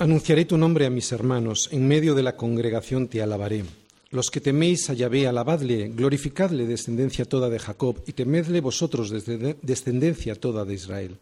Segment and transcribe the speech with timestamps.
[0.00, 3.64] Anunciaré tu nombre a mis hermanos, en medio de la congregación te alabaré.
[4.08, 9.12] Los que teméis a Yahvé, alabadle, glorificadle, descendencia toda de Jacob, y temedle vosotros,
[9.60, 11.18] descendencia toda de Israel.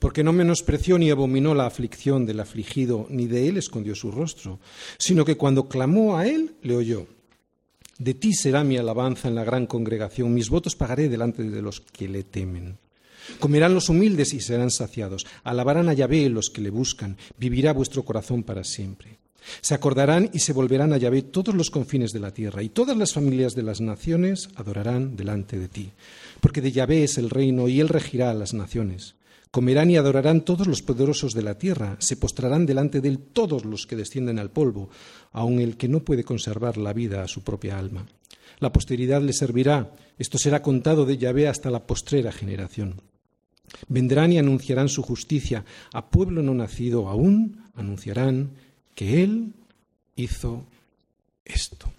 [0.00, 4.58] Porque no menospreció ni abominó la aflicción del afligido, ni de él escondió su rostro,
[4.98, 7.06] sino que cuando clamó a él, le oyó.
[7.96, 11.80] De ti será mi alabanza en la gran congregación, mis votos pagaré delante de los
[11.80, 12.76] que le temen.
[13.38, 15.26] Comerán los humildes y serán saciados.
[15.44, 17.16] Alabarán a Yahvé los que le buscan.
[17.38, 19.18] Vivirá vuestro corazón para siempre.
[19.60, 22.96] Se acordarán y se volverán a Yahvé todos los confines de la tierra, y todas
[22.96, 25.92] las familias de las naciones adorarán delante de ti.
[26.40, 29.14] Porque de Yahvé es el reino, y él regirá a las naciones.
[29.50, 33.64] Comerán y adorarán todos los poderosos de la tierra, se postrarán delante de él todos
[33.64, 34.90] los que descienden al polvo,
[35.32, 38.06] aun el que no puede conservar la vida a su propia alma.
[38.58, 43.00] La posteridad le servirá, esto será contado de Yahvé hasta la postrera generación.
[43.88, 45.64] Vendrán y anunciarán su justicia.
[45.92, 48.50] A pueblo no nacido aún anunciarán
[48.94, 49.52] que Él
[50.16, 50.64] hizo
[51.44, 51.90] esto.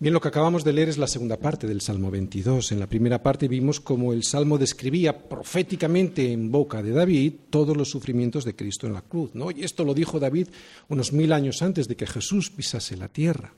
[0.00, 2.70] Bien, lo que acabamos de leer es la segunda parte del Salmo 22.
[2.70, 7.76] En la primera parte vimos cómo el Salmo describía proféticamente en boca de David todos
[7.76, 9.34] los sufrimientos de Cristo en la cruz.
[9.34, 9.50] ¿no?
[9.50, 10.48] Y esto lo dijo David
[10.88, 13.52] unos mil años antes de que Jesús pisase la tierra.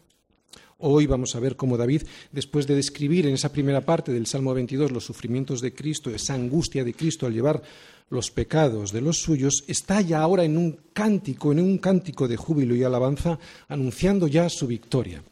[0.83, 4.55] Hoy vamos a ver cómo David, después de describir en esa primera parte del Salmo
[4.55, 7.63] 22 los sufrimientos de Cristo, esa angustia de Cristo al llevar
[8.09, 12.39] los pecados de los suyos, está ya ahora en un cántico, en un cántico de
[12.39, 15.23] júbilo y alabanza, anunciando ya su victoria.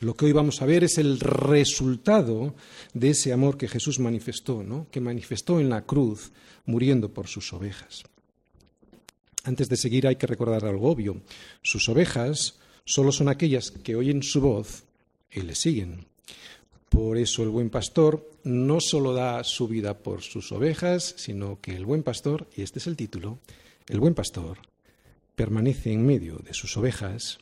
[0.00, 2.54] Lo que hoy vamos a ver es el resultado
[2.94, 4.86] de ese amor que Jesús manifestó, ¿no?
[4.90, 6.32] que manifestó en la cruz,
[6.64, 8.02] muriendo por sus ovejas.
[9.44, 11.20] Antes de seguir hay que recordar algo obvio.
[11.62, 14.84] Sus ovejas solo son aquellas que oyen su voz
[15.30, 16.06] y le siguen.
[16.88, 21.74] Por eso el buen pastor no solo da su vida por sus ovejas, sino que
[21.74, 23.38] el buen pastor, y este es el título,
[23.88, 24.58] el buen pastor
[25.34, 27.38] permanece en medio de sus ovejas.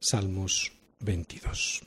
[0.00, 1.82] Salmos 22.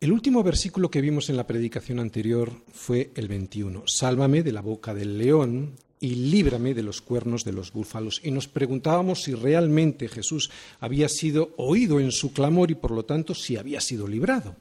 [0.00, 3.84] El último versículo que vimos en la predicación anterior fue el 21.
[3.86, 8.20] Sálvame de la boca del león y líbrame de los cuernos de los búfalos.
[8.24, 13.04] Y nos preguntábamos si realmente Jesús había sido oído en su clamor y por lo
[13.04, 14.56] tanto si había sido librado.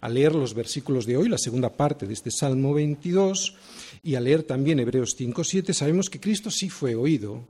[0.00, 3.56] Al leer los versículos de hoy, la segunda parte de este Salmo 22,
[4.02, 7.44] y al leer también Hebreos 5.7, sabemos que Cristo sí fue oído.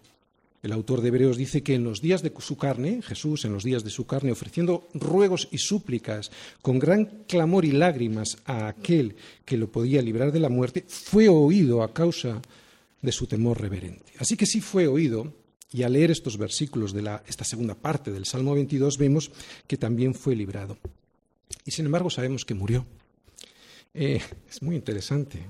[0.65, 3.63] El autor de Hebreos dice que en los días de su carne, Jesús en los
[3.63, 6.33] días de su carne, ofreciendo ruegos y súplicas
[6.63, 9.15] con gran clamor y lágrimas a aquel
[9.45, 12.64] que lo podía librar de la muerte, fue oído a causa de
[13.13, 14.13] su temor reverente.
[14.19, 15.33] Así que sí fue oído,
[15.75, 19.33] y al leer estos versículos de la, esta segunda parte del Salmo 22 vemos
[19.67, 20.79] que también fue librado.
[21.65, 22.87] Y sin embargo sabemos que murió.
[23.93, 25.45] Eh, es muy interesante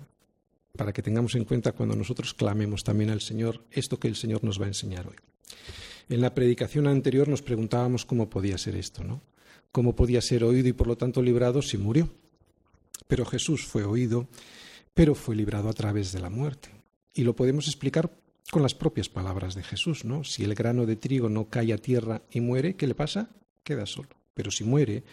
[0.76, 4.42] para que tengamos en cuenta cuando nosotros clamemos también al Señor esto que el Señor
[4.44, 5.16] nos va a enseñar hoy.
[6.08, 9.20] En la predicación anterior nos preguntábamos cómo podía ser esto, ¿no?
[9.72, 12.08] ¿Cómo podía ser oído y por lo tanto librado si murió?
[13.06, 14.28] Pero Jesús fue oído,
[14.94, 16.70] pero fue librado a través de la muerte.
[17.14, 18.10] Y lo podemos explicar
[18.50, 20.24] con las propias palabras de Jesús, ¿no?
[20.24, 23.30] Si el grano de trigo no cae a tierra y muere, ¿qué le pasa?
[23.62, 24.10] Queda solo.
[24.34, 25.04] Pero si muere,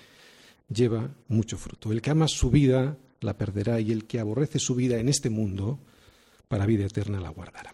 [0.67, 1.91] lleva mucho fruto.
[1.91, 5.29] El que ama su vida la perderá y el que aborrece su vida en este
[5.29, 5.79] mundo,
[6.47, 7.73] para vida eterna la guardará.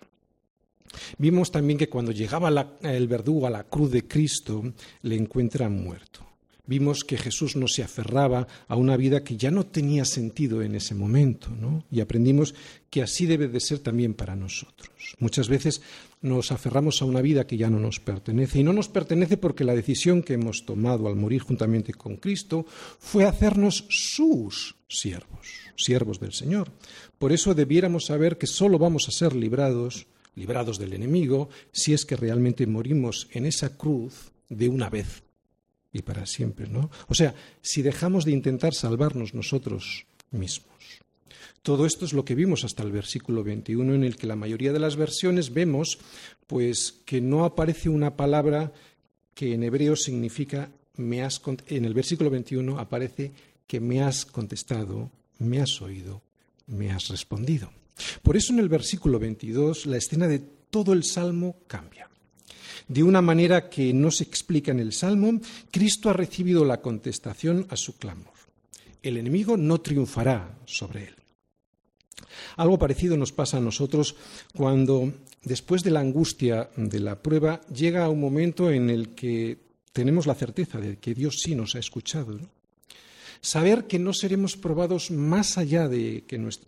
[1.17, 6.27] Vimos también que cuando llegaba el verdugo a la cruz de Cristo, le encuentra muerto
[6.67, 10.75] vimos que Jesús no se aferraba a una vida que ya no tenía sentido en
[10.75, 11.85] ese momento, ¿no?
[11.89, 12.53] Y aprendimos
[12.89, 14.89] que así debe de ser también para nosotros.
[15.19, 15.81] Muchas veces
[16.22, 19.63] nos aferramos a una vida que ya no nos pertenece y no nos pertenece porque
[19.63, 22.66] la decisión que hemos tomado al morir juntamente con Cristo
[23.00, 26.71] fue hacernos sus siervos, siervos del Señor.
[27.18, 32.06] Por eso debiéramos saber que solo vamos a ser librados, librados del enemigo, si es
[32.06, 35.24] que realmente morimos en esa cruz de una vez
[35.92, 36.89] y para siempre, ¿no?
[37.07, 40.78] O sea, si dejamos de intentar salvarnos nosotros mismos.
[41.62, 44.72] Todo esto es lo que vimos hasta el versículo 21, en el que la mayoría
[44.72, 46.00] de las versiones vemos
[46.48, 48.72] pues que no aparece una palabra
[49.34, 53.31] que en hebreo significa me has en el versículo 21 aparece
[53.68, 56.22] que me has contestado, me has oído,
[56.68, 57.72] me has respondido.
[58.24, 62.10] Por eso en el versículo 22 la escena de todo el salmo cambia.
[62.88, 65.39] De una manera que no se explica en el Salmo,
[65.72, 68.34] Cristo ha recibido la contestación a su clamor.
[69.04, 71.16] El enemigo no triunfará sobre él.
[72.56, 74.16] Algo parecido nos pasa a nosotros
[74.56, 75.13] cuando,
[75.44, 79.57] después de la angustia de la prueba, llega un momento en el que
[79.94, 82.40] tenemos la certeza de que Dios sí nos ha escuchado.
[83.42, 86.24] Saber que no seremos probados más allá de,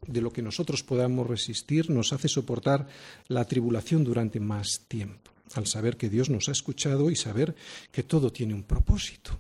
[0.07, 2.87] lo que nosotros podamos resistir nos hace soportar
[3.27, 7.55] la tribulación durante más tiempo, al saber que Dios nos ha escuchado y saber
[7.91, 9.39] que todo tiene un propósito.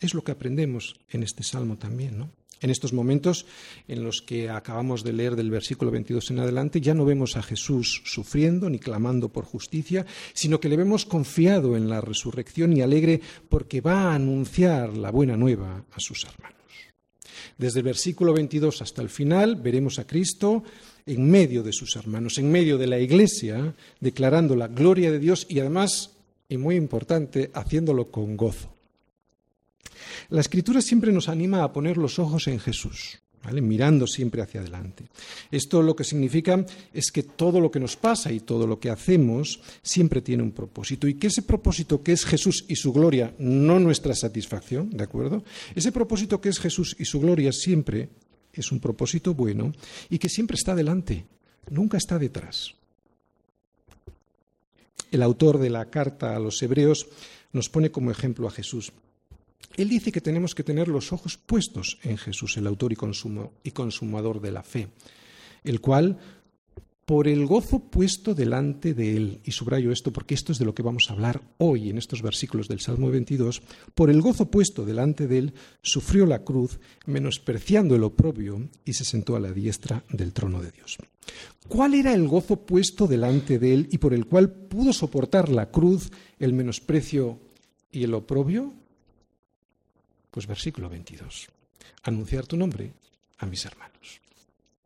[0.00, 2.30] Es lo que aprendemos en este salmo también, ¿no?
[2.62, 3.46] En estos momentos
[3.88, 7.42] en los que acabamos de leer del versículo 22 en adelante, ya no vemos a
[7.42, 10.04] Jesús sufriendo ni clamando por justicia,
[10.34, 15.10] sino que le vemos confiado en la resurrección y alegre porque va a anunciar la
[15.10, 16.58] buena nueva a sus hermanos.
[17.56, 20.62] Desde el versículo 22 hasta el final veremos a Cristo
[21.12, 25.46] en medio de sus hermanos, en medio de la iglesia, declarando la gloria de Dios
[25.48, 26.12] y además,
[26.48, 28.74] y muy importante, haciéndolo con gozo.
[30.30, 33.18] La escritura siempre nos anima a poner los ojos en Jesús,
[33.52, 35.06] mirando siempre hacia adelante.
[35.50, 38.90] Esto lo que significa es que todo lo que nos pasa y todo lo que
[38.90, 43.34] hacemos siempre tiene un propósito y que ese propósito que es Jesús y su gloria,
[43.38, 45.42] no nuestra satisfacción, ¿de acuerdo?
[45.74, 48.10] Ese propósito que es Jesús y su gloria siempre
[48.52, 49.72] es un propósito bueno
[50.08, 51.26] y que siempre está delante,
[51.70, 52.74] nunca está detrás.
[55.10, 57.08] El autor de la carta a los hebreos
[57.52, 58.92] nos pone como ejemplo a Jesús.
[59.76, 64.40] Él dice que tenemos que tener los ojos puestos en Jesús, el autor y, consumador
[64.40, 64.88] de la fe,
[65.64, 66.18] el cual,
[67.10, 70.76] por el gozo puesto delante de él, y subrayo esto porque esto es de lo
[70.76, 73.62] que vamos a hablar hoy en estos versículos del Salmo 22,
[73.96, 79.04] por el gozo puesto delante de él, sufrió la cruz, menospreciando el oprobio, y se
[79.04, 80.98] sentó a la diestra del trono de Dios.
[81.66, 85.68] ¿Cuál era el gozo puesto delante de él y por el cual pudo soportar la
[85.68, 87.40] cruz, el menosprecio
[87.90, 88.72] y el oprobio?
[90.30, 91.48] Pues versículo 22.
[92.04, 92.92] Anunciar tu nombre
[93.38, 94.20] a mis hermanos.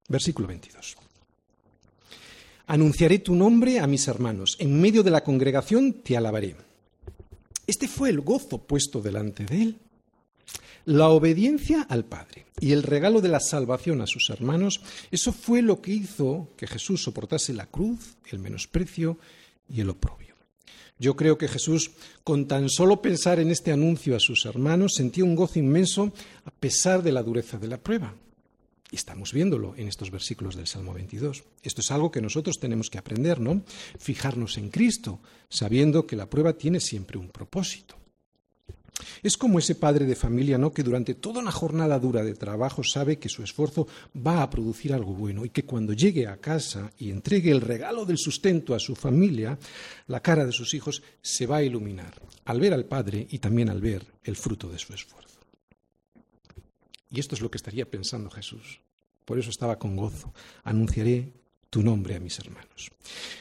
[0.09, 1.04] Versículo 22.
[2.67, 4.57] Anunciaré tu nombre a mis hermanos.
[4.59, 6.57] En medio de la congregación te alabaré.
[7.67, 9.79] Este fue el gozo puesto delante de él.
[10.87, 15.63] La obediencia al Padre y el regalo de la salvación a sus hermanos, eso fue
[15.63, 19.19] lo que hizo que Jesús soportase la cruz, el menosprecio
[19.69, 20.35] y el oprobio.
[20.99, 21.91] Yo creo que Jesús,
[22.23, 26.13] con tan solo pensar en este anuncio a sus hermanos, sentía un gozo inmenso
[26.45, 28.15] a pesar de la dureza de la prueba.
[28.95, 31.43] Y estamos viéndolo en estos versículos del Salmo 22.
[31.65, 33.65] Esto es algo que nosotros tenemos que aprender, ¿no?
[33.99, 35.19] Fijarnos en Cristo,
[35.49, 37.97] sabiendo que la prueba tiene siempre un propósito.
[39.21, 40.73] Es como ese padre de familia, ¿no?
[40.73, 44.95] Que durante toda una jornada dura de trabajo sabe que su esfuerzo va a producir
[44.95, 48.79] algo bueno y que cuando llegue a casa y entregue el regalo del sustento a
[48.79, 49.59] su familia,
[50.07, 52.15] la cara de sus hijos se va a iluminar
[52.45, 55.34] al ver al padre y también al ver el fruto de su esfuerzo.
[57.15, 58.81] Y esto es lo que estaría pensando Jesús.
[59.25, 60.35] Por eso estaba con gozo.
[60.65, 61.33] Anunciaré
[61.71, 62.91] tu nombre a mis hermanos.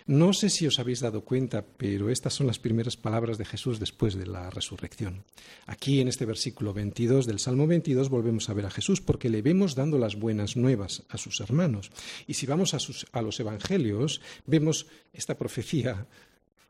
[0.06, 3.80] No sé si os habéis dado cuenta, pero estas son las primeras palabras de Jesús
[3.80, 5.24] después de la resurrección.
[5.66, 9.42] Aquí en este versículo 22 del Salmo 22 volvemos a ver a Jesús porque le
[9.42, 11.92] vemos dando las buenas nuevas a sus hermanos.
[12.28, 16.08] Y si vamos a, los evangelios, vemos esta profecía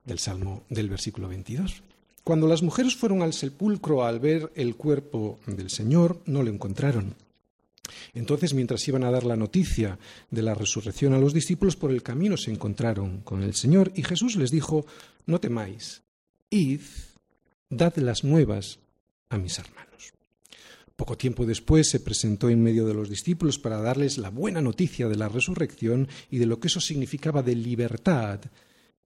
[0.05, 1.83] del Salmo del versículo 22.
[2.23, 7.15] Cuando las mujeres fueron al sepulcro al ver el cuerpo del Señor, no lo encontraron.
[8.13, 9.99] Entonces, mientras iban a dar la noticia
[10.31, 14.03] de la resurrección a los discípulos, por el camino se encontraron con el Señor y
[14.03, 14.85] Jesús les dijo,
[15.25, 16.01] no temáis,
[16.49, 16.81] id,
[17.69, 18.79] dad las nuevas
[19.29, 20.13] a mis hermanos.
[20.95, 25.09] Poco tiempo después se presentó en medio de los discípulos para darles la buena noticia
[25.09, 28.39] de la resurrección y de lo que eso significaba de libertad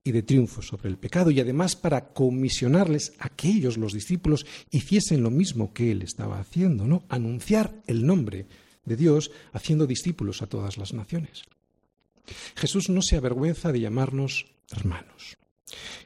[0.08, 4.46] y de triunfo sobre el pecado y además para comisionarles a que ellos, los discípulos,
[4.72, 7.04] hiciesen lo mismo que él estaba haciendo, ¿no?
[7.10, 8.46] Anunciar el nombre
[8.86, 11.44] de Dios haciendo discípulos a todas las naciones.
[12.56, 15.38] Jesús no se avergüenza de llamarnos hermanos.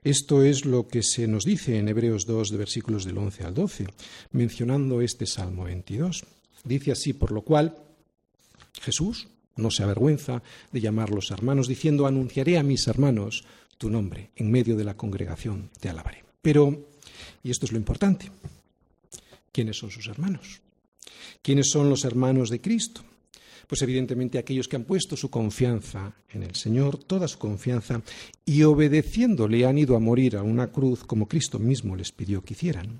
[0.04, 3.54] Esto es lo que se nos dice en Hebreos 2, de versículos del 11 al
[3.54, 3.88] 12,
[4.32, 6.26] mencionando este Salmo 22.
[6.64, 7.76] Dice así, por lo cual
[8.82, 10.42] Jesús no se avergüenza
[10.72, 13.44] de llamarlos hermanos, diciendo, anunciaré a mis hermanos
[13.82, 16.24] tu nombre, en medio de la congregación te alabaré.
[16.40, 16.86] Pero,
[17.42, 18.30] y esto es lo importante,
[19.52, 20.62] ¿quiénes son sus hermanos?
[21.42, 23.02] ¿Quiénes son los hermanos de Cristo?
[23.66, 28.04] Pues evidentemente aquellos que han puesto su confianza en el Señor, toda su confianza,
[28.46, 32.54] y obedeciéndole han ido a morir a una cruz como Cristo mismo les pidió que
[32.54, 33.00] hicieran.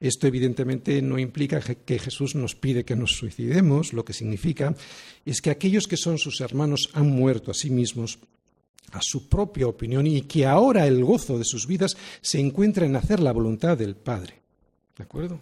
[0.00, 4.74] Esto evidentemente no implica que Jesús nos pide que nos suicidemos, lo que significa
[5.26, 8.18] es que aquellos que son sus hermanos han muerto a sí mismos
[8.92, 12.96] a su propia opinión y que ahora el gozo de sus vidas se encuentra en
[12.96, 14.40] hacer la voluntad del Padre.
[14.96, 15.40] ¿De acuerdo?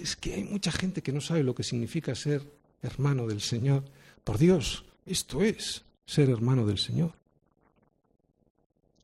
[0.00, 2.42] Es que hay mucha gente que no sabe lo que significa ser
[2.82, 3.84] hermano del Señor.
[4.24, 7.12] Por Dios, esto es ser hermano del Señor.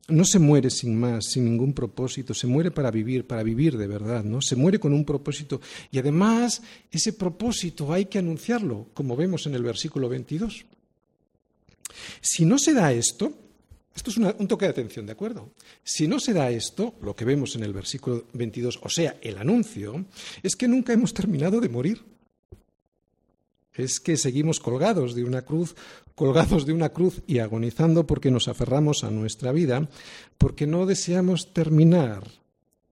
[0.09, 3.87] no se muere sin más, sin ningún propósito, se muere para vivir, para vivir de
[3.87, 4.41] verdad, ¿no?
[4.41, 5.59] Se muere con un propósito
[5.91, 10.65] y además ese propósito hay que anunciarlo, como vemos en el versículo 22.
[12.21, 13.33] Si no se da esto,
[13.97, 15.49] esto es un toque de atención, ¿de acuerdo?
[15.83, 19.39] Si no se da esto, lo que vemos en el versículo 22, o sea, el
[19.39, 20.05] anuncio,
[20.43, 22.03] es que nunca hemos terminado de morir.
[23.73, 25.75] Es que seguimos colgados de una cruz,
[26.13, 29.89] colgados de una cruz y agonizando porque nos aferramos a nuestra vida,
[30.37, 32.23] porque no deseamos terminar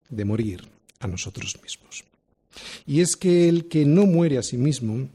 [0.10, 0.68] de morir
[1.00, 2.04] a nosotros mismos.
[2.88, 5.08] Y es que el que no muere a sí mismo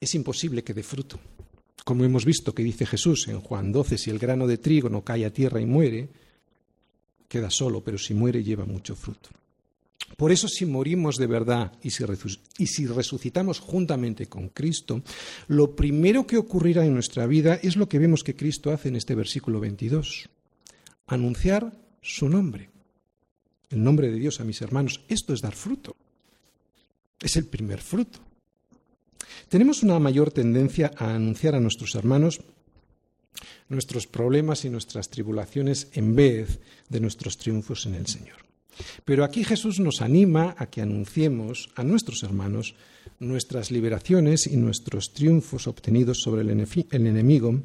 [0.00, 1.18] es imposible que dé fruto.
[1.86, 5.04] Como hemos visto que dice Jesús en Juan 12, si el grano de trigo no
[5.04, 6.08] cae a tierra y muere,
[7.28, 9.28] queda solo, pero si muere lleva mucho fruto.
[10.16, 15.00] Por eso si morimos de verdad y si, resucitamos juntamente con Cristo,
[15.46, 18.96] lo primero que ocurrirá en nuestra vida es lo que vemos que Cristo hace en
[18.96, 20.28] este versículo 22.
[21.06, 22.68] Anunciar su nombre.
[23.70, 25.02] El nombre de Dios a mis hermanos.
[25.06, 25.94] Esto es dar fruto.
[27.20, 28.25] Es el primer fruto.
[29.48, 32.40] Tenemos una mayor tendencia a anunciar a nuestros hermanos
[33.68, 38.36] nuestros problemas y nuestras tribulaciones en vez de nuestros triunfos en el Señor.
[39.04, 42.74] Pero aquí Jesús nos anima a que anunciemos a nuestros hermanos
[43.18, 47.60] nuestras liberaciones y nuestros triunfos obtenidos sobre el, enemigo,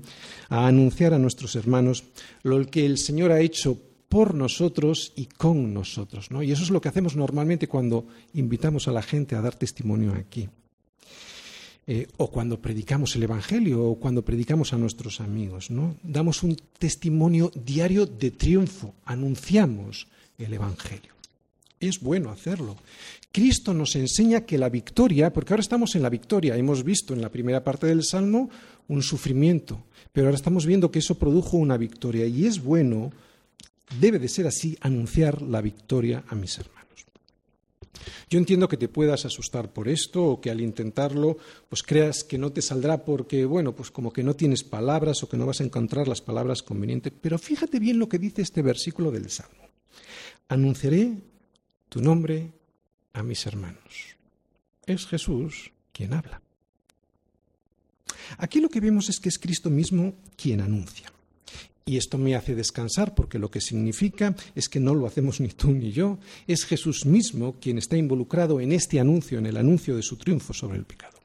[0.49, 2.05] a anunciar a nuestros hermanos
[2.43, 3.77] lo que el Señor ha hecho
[4.07, 6.29] por nosotros y con nosotros.
[6.43, 10.13] Y eso es lo que hacemos normalmente cuando invitamos a la gente a dar testimonio
[10.13, 10.47] aquí.
[11.93, 15.69] Eh, o cuando predicamos el Evangelio, o cuando predicamos a nuestros amigos.
[15.69, 15.97] ¿no?
[16.03, 20.07] Damos un testimonio diario de triunfo, anunciamos
[20.37, 21.11] el Evangelio.
[21.81, 22.77] Es bueno hacerlo.
[23.29, 27.21] Cristo nos enseña que la victoria, porque ahora estamos en la victoria, hemos visto en
[27.21, 28.49] la primera parte del Salmo
[28.87, 29.83] un sufrimiento,
[30.13, 33.11] pero ahora estamos viendo que eso produjo una victoria y es bueno,
[33.99, 36.80] debe de ser así, anunciar la victoria a mis hermanos.
[38.29, 41.37] Yo entiendo que te puedas asustar por esto o que al intentarlo
[41.69, 45.29] pues creas que no te saldrá porque, bueno, pues como que no tienes palabras o
[45.29, 48.61] que no vas a encontrar las palabras convenientes, pero fíjate bien lo que dice este
[48.61, 49.61] versículo del Salmo
[50.51, 51.15] anunciaré
[51.87, 52.51] tu nombre
[53.13, 54.17] a mis hermanos.
[54.85, 56.41] Es Jesús quien habla.
[58.37, 61.11] Aquí lo que vemos es que es Cristo mismo quien anuncia.
[61.85, 65.49] Y esto me hace descansar porque lo que significa es que no lo hacemos ni
[65.49, 69.95] tú ni yo, es Jesús mismo quien está involucrado en este anuncio, en el anuncio
[69.95, 71.19] de su triunfo sobre el pecado.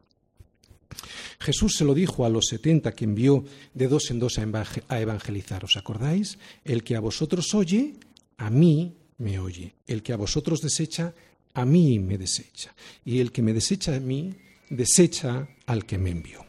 [1.39, 3.45] Jesús se lo dijo a los setenta que envió
[3.75, 5.65] de dos en dos a evangelizar.
[5.65, 6.39] ¿Os acordáis?
[6.65, 7.95] El que a vosotros oye,
[8.39, 9.75] a mí me oye.
[9.87, 11.15] El que a vosotros desecha,
[11.53, 12.75] a mí me desecha.
[13.05, 14.35] Y el que me desecha a mí,
[14.71, 16.46] desecha al que me envió.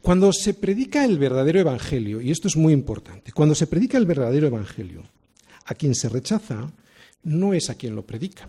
[0.00, 4.06] Cuando se predica el verdadero Evangelio, y esto es muy importante, cuando se predica el
[4.06, 5.02] verdadero Evangelio,
[5.64, 6.70] a quien se rechaza
[7.24, 8.48] no es a quien lo predica.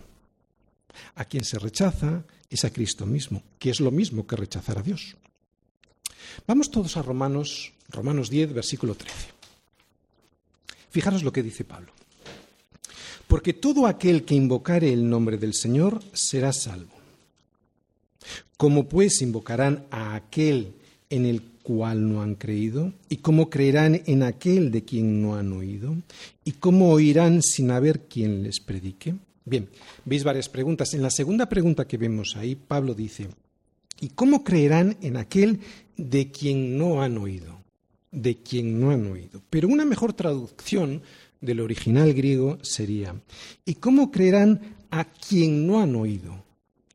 [1.16, 4.82] A quien se rechaza es a Cristo mismo, que es lo mismo que rechazar a
[4.82, 5.16] Dios.
[6.46, 9.28] Vamos todos a Romanos, Romanos 10, versículo 13.
[10.90, 11.92] Fijaros lo que dice Pablo
[13.26, 16.94] porque todo aquel que invocare el nombre del Señor será salvo.
[18.56, 20.74] ¿Cómo pues invocarán a aquel
[21.14, 22.92] en el cual no han creído?
[23.08, 25.94] ¿Y cómo creerán en aquel de quien no han oído?
[26.44, 29.14] ¿Y cómo oirán sin haber quien les predique?
[29.44, 29.68] Bien,
[30.04, 30.92] veis varias preguntas.
[30.92, 33.28] En la segunda pregunta que vemos ahí, Pablo dice,
[34.00, 35.60] ¿y cómo creerán en aquel
[35.96, 37.60] de quien no han oído?
[38.10, 39.40] De quien no han oído.
[39.50, 41.02] Pero una mejor traducción
[41.40, 43.14] del original griego sería,
[43.64, 46.43] ¿y cómo creerán a quien no han oído?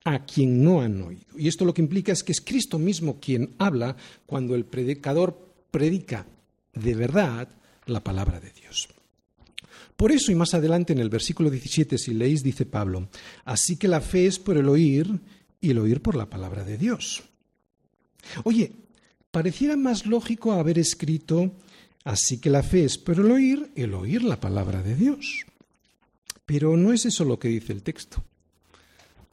[0.09, 1.37] A quien no han oído.
[1.37, 5.37] Y esto lo que implica es que es Cristo mismo quien habla cuando el predicador
[5.71, 6.25] predica
[6.73, 7.47] de verdad
[7.85, 8.87] la palabra de Dios.
[9.95, 13.09] Por eso, y más adelante en el versículo 17, si leéis, dice Pablo,
[13.45, 15.19] así que la fe es por el oír
[15.59, 17.23] y el oír por la palabra de Dios.
[18.43, 18.71] Oye,
[19.31, 21.51] pareciera más lógico haber escrito
[22.03, 25.45] Así que la fe es por el oír, el oír la palabra de Dios.
[26.45, 28.23] Pero no es eso lo que dice el texto.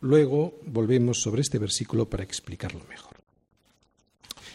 [0.00, 3.16] Luego volvemos sobre este versículo para explicarlo mejor.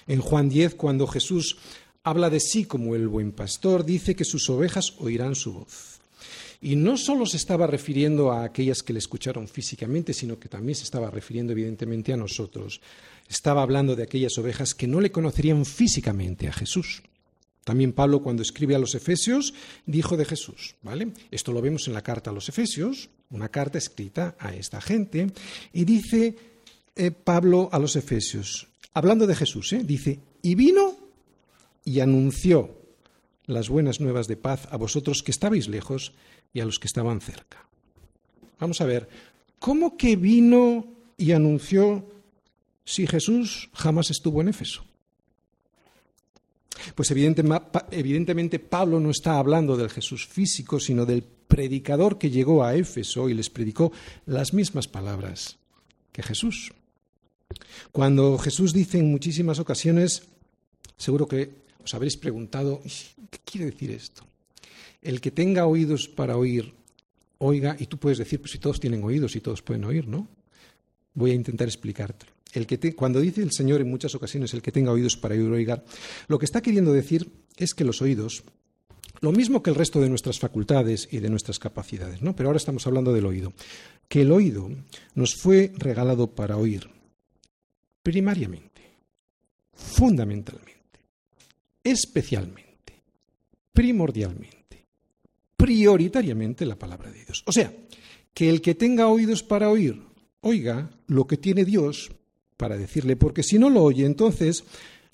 [0.08, 1.58] En Juan 10, cuando Jesús
[2.04, 6.00] habla de sí como el buen pastor, dice que sus ovejas oirán su voz.
[6.62, 10.76] Y no solo se estaba refiriendo a aquellas que le escucharon físicamente, sino que también
[10.76, 12.82] se estaba refiriendo evidentemente a nosotros.
[13.28, 17.02] Estaba hablando de aquellas ovejas que no le conocerían físicamente a Jesús.
[17.64, 19.54] También Pablo cuando escribe a los Efesios
[19.86, 21.14] dijo de Jesús, ¿vale?
[21.30, 25.32] Esto lo vemos en la carta a los Efesios, una carta escrita a esta gente,
[25.72, 26.36] y dice
[26.96, 29.84] eh, Pablo a los Efesios, hablando de Jesús, ¿eh?
[29.84, 30.98] dice, y vino
[31.86, 32.82] y anunció
[33.46, 36.14] las buenas nuevas de paz a vosotros que estabais lejos
[36.54, 37.68] y a los que estaban cerca.
[38.60, 39.08] Vamos a ver,
[39.60, 40.86] ¿cómo que vino
[41.18, 42.06] y anunció
[42.86, 44.84] si Jesús jamás estuvo en Éfeso?
[46.96, 52.76] Pues evidentemente Pablo no está hablando del Jesús físico, sino del predicador que llegó a
[52.76, 53.92] Éfeso y les predicó
[54.26, 55.58] las mismas palabras
[56.12, 56.74] que Jesús.
[57.92, 60.24] Cuando Jesús dice en muchísimas ocasiones,
[60.98, 61.52] seguro que
[61.84, 62.82] os habréis preguntado,
[63.30, 64.24] ¿qué quiere decir esto?
[65.02, 66.74] El que tenga oídos para oír,
[67.40, 70.28] oiga, y tú puedes decir, pues si todos tienen oídos y todos pueden oír, ¿no?
[71.14, 72.26] Voy a intentar explicarte.
[72.54, 75.50] El que cuando dice el Señor en muchas ocasiones, el que tenga oídos para oír,
[75.50, 75.84] oiga,
[76.28, 78.44] lo que está queriendo decir es que los oídos,
[79.22, 82.36] lo mismo que el resto de nuestras facultades y de nuestras capacidades, ¿no?
[82.36, 83.54] Pero ahora estamos hablando del oído.
[84.10, 84.70] Que el oído
[85.16, 86.90] nos fue regalado para oír
[88.04, 88.82] primariamente,
[89.74, 91.00] fundamentalmente,
[91.84, 93.02] especialmente,
[93.72, 94.86] primordialmente,
[95.56, 97.44] prioritariamente la palabra de Dios.
[97.46, 97.72] O sea,
[98.34, 100.02] que el que tenga oídos para oír,
[100.42, 102.12] oiga lo que tiene Dios
[102.58, 104.64] para decirle, porque si no lo oye, entonces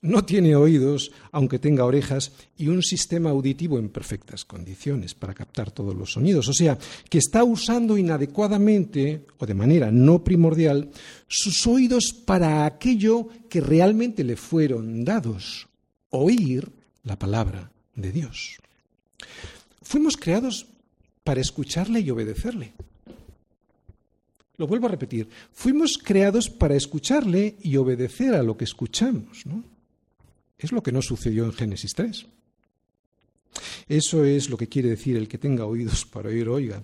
[0.02, 5.72] no tiene oídos, aunque tenga orejas, y un sistema auditivo en perfectas condiciones para captar
[5.72, 6.48] todos los sonidos.
[6.48, 6.78] O sea,
[7.10, 10.92] que está usando inadecuadamente o de manera no primordial
[11.28, 15.68] sus oídos para aquello que realmente le fueron dados,
[16.10, 16.72] oír
[17.04, 18.58] la palabra de Dios.
[19.82, 20.68] Fuimos creados
[21.24, 22.74] para escucharle y obedecerle.
[24.58, 29.64] Lo vuelvo a repetir, fuimos creados para escucharle y obedecer a lo que escuchamos, ¿no?
[30.58, 32.26] Es lo que no sucedió en Génesis 3.
[33.88, 36.82] Eso es lo que quiere decir el que tenga oídos para oír, oiga.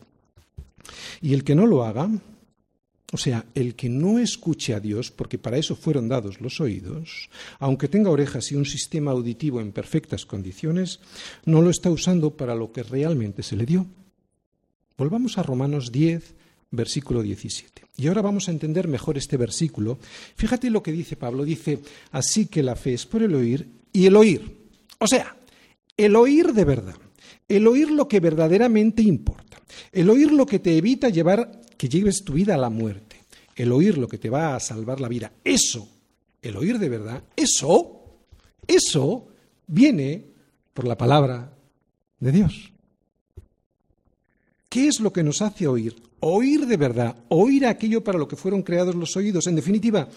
[1.21, 2.09] Y el que no lo haga,
[3.11, 7.29] o sea, el que no escuche a Dios, porque para eso fueron dados los oídos,
[7.59, 10.99] aunque tenga orejas y un sistema auditivo en perfectas condiciones,
[11.45, 13.85] no lo está usando para lo que realmente se le dio.
[14.97, 16.35] Volvamos a Romanos 10,
[16.73, 17.83] versículo 17.
[17.97, 19.99] Y ahora vamos a entender mejor este versículo.
[20.35, 21.45] Fíjate lo que dice Pablo.
[21.45, 21.79] Dice,
[22.11, 24.57] así que la fe es por el oír y el oír.
[24.99, 25.37] O sea,
[25.95, 26.95] el oír de verdad.
[27.47, 29.61] El oír lo que verdaderamente importa.
[29.91, 33.17] El oír lo que te evita llevar, que lleves tu vida a la muerte.
[33.55, 35.31] El oír lo que te va a salvar la vida.
[35.43, 35.87] Eso,
[36.41, 38.01] el oír de verdad, eso,
[38.65, 39.27] eso
[39.67, 40.25] viene
[40.73, 41.53] por la palabra
[42.19, 42.71] de Dios.
[44.69, 45.95] ¿Qué es lo que nos hace oír?
[46.25, 49.45] Oír de verdad, oír aquello para lo que fueron creados los oídos.
[49.47, 50.07] En definitiva,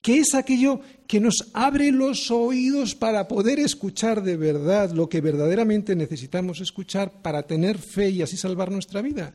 [0.00, 5.20] ¿qué es aquello que nos abre los oídos para poder escuchar de verdad lo que
[5.20, 9.34] verdaderamente necesitamos escuchar para tener fe y así salvar nuestra vida.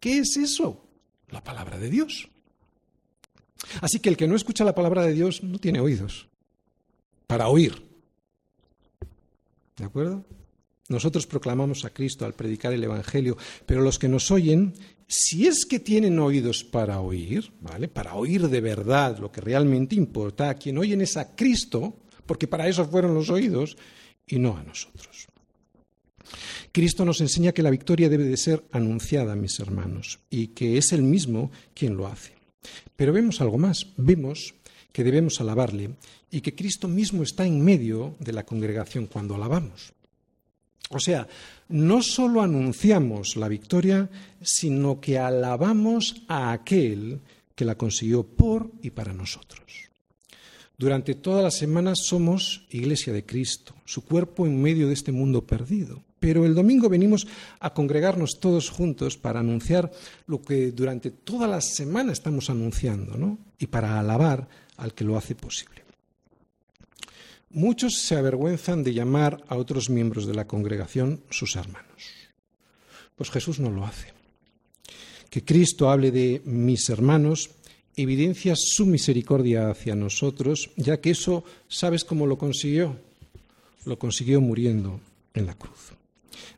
[0.00, 0.84] ¿Qué es eso?
[1.28, 2.28] La palabra de Dios.
[3.80, 6.26] Así que el que no escucha la palabra de Dios no tiene oídos
[7.26, 7.86] para oír.
[9.76, 10.24] ¿De acuerdo?
[10.88, 14.74] Nosotros proclamamos a Cristo al predicar el Evangelio, pero los que nos oyen
[15.12, 17.88] si es que tienen oídos para oír, ¿vale?
[17.88, 21.96] Para oír de verdad lo que realmente importa, a quien oyen es a Cristo,
[22.26, 23.76] porque para eso fueron los oídos,
[24.24, 25.26] y no a nosotros.
[26.70, 30.92] Cristo nos enseña que la victoria debe de ser anunciada, mis hermanos, y que es
[30.92, 32.34] Él mismo quien lo hace.
[32.94, 34.54] Pero vemos algo más, vemos
[34.92, 35.90] que debemos alabarle
[36.30, 39.92] y que Cristo mismo está en medio de la congregación cuando alabamos.
[40.92, 41.28] O sea,
[41.68, 44.10] no solo anunciamos la victoria,
[44.42, 47.20] sino que alabamos a aquel
[47.54, 49.62] que la consiguió por y para nosotros.
[50.76, 55.46] Durante toda la semana somos Iglesia de Cristo, su cuerpo en medio de este mundo
[55.46, 56.02] perdido.
[56.18, 57.28] Pero el domingo venimos
[57.60, 59.92] a congregarnos todos juntos para anunciar
[60.26, 63.38] lo que durante toda la semana estamos anunciando, ¿no?
[63.58, 65.89] Y para alabar al que lo hace posible.
[67.52, 72.12] Muchos se avergüenzan de llamar a otros miembros de la congregación sus hermanos.
[73.16, 74.12] Pues Jesús no lo hace.
[75.30, 77.50] Que Cristo hable de mis hermanos
[77.96, 82.96] evidencia su misericordia hacia nosotros, ya que eso, ¿sabes cómo lo consiguió?
[83.84, 85.00] Lo consiguió muriendo
[85.34, 85.92] en la cruz.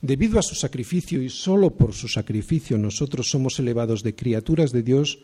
[0.02, 4.82] Debido a su sacrificio y solo por su sacrificio nosotros somos elevados de criaturas de
[4.82, 5.20] Dios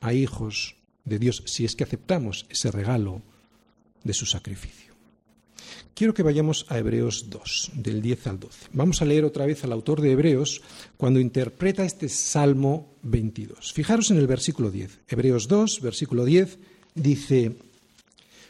[0.00, 3.22] a hijos de Dios, si es que aceptamos ese regalo
[4.04, 4.94] de su sacrificio.
[5.94, 8.66] Quiero que vayamos a Hebreos 2, del 10 al 12.
[8.72, 10.60] Vamos a leer otra vez al autor de Hebreos
[10.96, 13.72] cuando interpreta este Salmo 22.
[13.72, 15.02] Fijaros en el versículo 10.
[15.06, 16.58] Hebreos 2, versículo 10,
[16.96, 17.56] dice,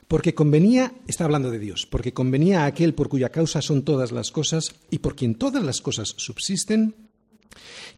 [0.09, 4.11] porque convenía, está hablando de Dios, porque convenía a aquel por cuya causa son todas
[4.11, 6.95] las cosas y por quien todas las cosas subsisten,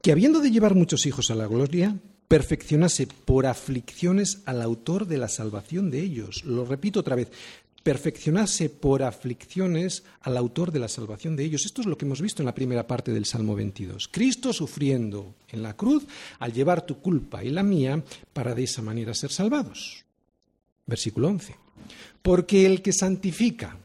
[0.02, 1.96] que habiendo de llevar muchos hijos a la gloria,
[2.28, 6.44] perfeccionase por aflicciones al autor de la salvación de ellos.
[6.44, 7.28] Lo repito otra vez,
[7.86, 11.64] perfeccionase por aflicciones al autor de la salvación de ellos.
[11.64, 14.08] Esto es lo que hemos visto en la primera parte del Salmo 22.
[14.08, 16.04] Cristo sufriendo en la cruz
[16.40, 20.04] al llevar tu culpa y la mía para de esa manera ser salvados.
[20.84, 21.54] Versículo 11.
[22.22, 23.78] Porque el que santifica,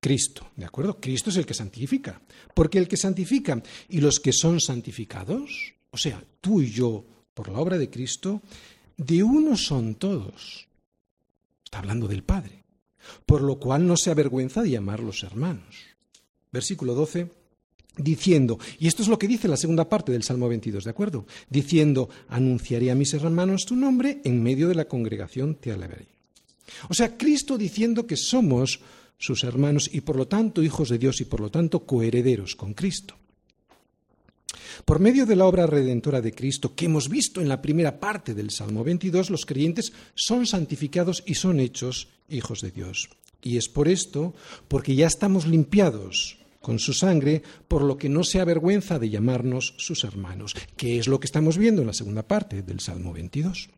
[0.00, 0.98] Cristo, ¿de acuerdo?
[1.00, 2.20] Cristo es el que santifica.
[2.54, 7.04] Porque el que santifica y los que son santificados, o sea, tú y yo,
[7.34, 8.42] por la obra de Cristo,
[8.96, 10.66] de uno son todos.
[11.64, 12.64] Está hablando del Padre.
[13.24, 15.76] Por lo cual no se avergüenza de llamarlos hermanos.
[16.50, 17.30] Versículo 12
[17.96, 21.26] diciendo, y esto es lo que dice la segunda parte del Salmo 22, ¿de acuerdo?
[21.48, 26.08] Diciendo, anunciaré a mis hermanos tu nombre, en medio de la congregación te alabaré.
[26.88, 28.80] O sea, Cristo diciendo que somos
[29.16, 32.74] sus hermanos y por lo tanto hijos de Dios y por lo tanto coherederos con
[32.74, 33.14] Cristo.
[34.84, 38.34] Por medio de la obra redentora de Cristo que hemos visto en la primera parte
[38.34, 43.08] del Salmo 22, los creyentes son santificados y son hechos hijos de Dios.
[43.42, 44.34] Y es por esto,
[44.68, 49.74] porque ya estamos limpiados con su sangre, por lo que no se avergüenza de llamarnos
[49.76, 53.68] sus hermanos, que es lo que estamos viendo en la segunda parte del Salmo 22.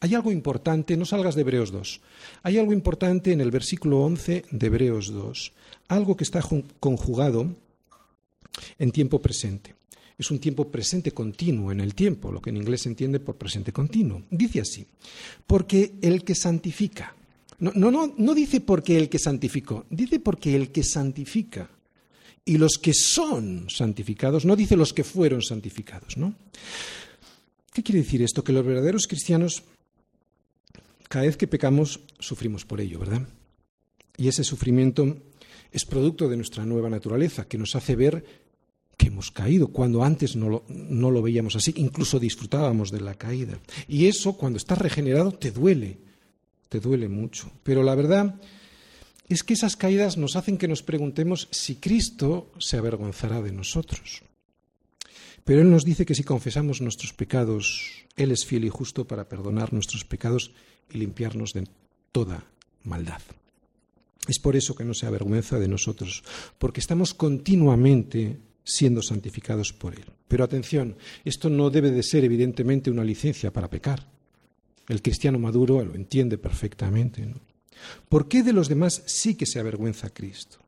[0.00, 2.00] Hay algo importante, no salgas de Hebreos 2,
[2.44, 5.52] hay algo importante en el versículo 11 de Hebreos 2,
[5.88, 6.40] algo que está
[6.78, 7.56] conjugado
[8.78, 9.74] en tiempo presente.
[10.18, 13.36] Es un tiempo presente continuo en el tiempo, lo que en inglés se entiende por
[13.36, 14.22] presente continuo.
[14.30, 14.86] Dice así,
[15.46, 17.14] porque el que santifica,
[17.58, 21.70] no, no, no, no dice porque el que santificó, dice porque el que santifica
[22.44, 26.34] y los que son santificados, no dice los que fueron santificados, ¿no?
[27.72, 28.42] ¿Qué quiere decir esto?
[28.42, 29.64] Que los verdaderos cristianos
[31.08, 33.22] cada vez que pecamos, sufrimos por ello, ¿verdad?
[34.16, 35.16] Y ese sufrimiento
[35.72, 38.45] es producto de nuestra nueva naturaleza, que nos hace ver
[38.96, 43.14] que hemos caído, cuando antes no lo, no lo, veíamos así, incluso disfrutábamos de la
[43.14, 43.58] caída.
[43.88, 45.98] Y eso, cuando estás regenerado, te duele,
[46.68, 47.50] te duele mucho.
[47.62, 48.40] Pero la verdad
[49.28, 54.22] es que esas caídas nos hacen que nos preguntemos si Cristo se avergonzará de nosotros.
[55.44, 59.28] Pero Él nos dice que si confesamos nuestros pecados, Él es fiel y justo para
[59.28, 60.52] perdonar nuestros pecados
[60.90, 61.68] y limpiarnos de
[62.12, 62.44] toda
[62.82, 63.20] maldad.
[64.26, 66.24] Es por eso que no se avergüenza de nosotros,
[66.58, 70.04] porque estamos continuamente siendo santificados por Él.
[70.26, 74.10] Pero atención, esto no debe de ser evidentemente una licencia para pecar.
[74.88, 77.26] El cristiano maduro lo entiende perfectamente.
[78.08, 80.58] ¿Por qué de los demás sí que se avergüenza Cristo?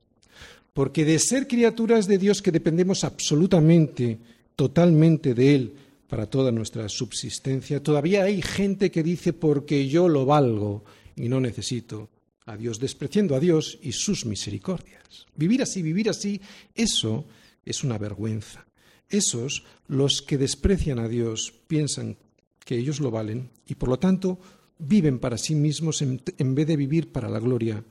[0.73, 4.19] Porque de ser criaturas de Dios que dependemos absolutamente,
[4.55, 5.75] totalmente de Él,
[6.09, 10.85] para toda nuestra subsistencia, todavía hay gente que dice porque yo lo valgo
[11.17, 12.09] y no necesito
[12.47, 15.27] a Dios, despreciando a Dios y sus misericordias.
[15.35, 16.41] Vivir así, vivir así,
[16.75, 17.27] eso
[17.71, 18.67] es una vergüenza.
[19.09, 22.19] Esos, los que desprecian a Dios, piensan
[22.65, 24.39] que ellos lo valen y por lo tanto
[24.79, 26.21] viven para sí mismos en,
[26.55, 27.85] vez de vivir para la gloria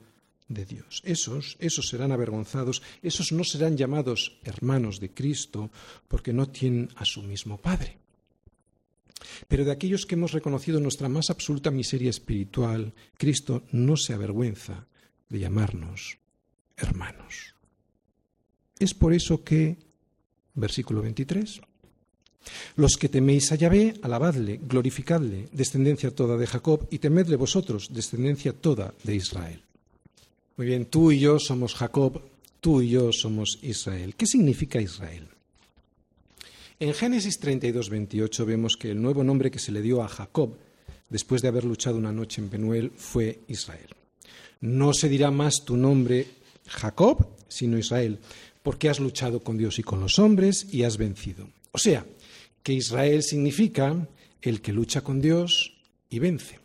[0.46, 1.02] de Dios.
[1.04, 5.70] Esos, esos serán avergonzados, esos no serán llamados hermanos de Cristo
[6.06, 7.98] porque no tienen a su mismo Padre.
[9.48, 14.86] Pero de aquellos que hemos reconocido nuestra más absoluta miseria espiritual, Cristo no se avergüenza
[15.28, 16.18] de llamarnos
[16.76, 17.57] hermanos.
[18.78, 19.76] Es por eso que,
[20.54, 21.60] versículo 23,
[22.76, 28.52] los que teméis a Yahvé, alabadle, glorificadle, descendencia toda de Jacob, y temedle vosotros, descendencia
[28.52, 29.62] toda de Israel.
[30.56, 32.22] Muy bien, tú y yo somos Jacob,
[32.60, 34.14] tú y yo somos Israel.
[34.16, 35.28] ¿Qué significa Israel?
[36.80, 40.56] En Génesis 32, 28 vemos que el nuevo nombre que se le dio a Jacob,
[41.10, 43.88] después de haber luchado una noche en Penuel, fue Israel.
[44.60, 46.26] No se dirá más tu nombre
[46.66, 48.18] Jacob, sino Israel,
[48.68, 51.48] porque has luchado con Dios y con los hombres y has vencido.
[51.72, 52.04] O sea,
[52.62, 54.06] que Israel significa
[54.42, 55.72] el que lucha con Dios
[56.10, 56.58] y vence.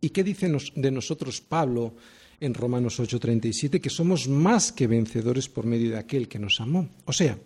[0.00, 1.92] ¿Y qué dice de nosotros Pablo
[2.40, 6.88] en Romanos 8:37 que somos más que vencedores por medio de aquel que nos amó.
[7.04, 7.38] O sea,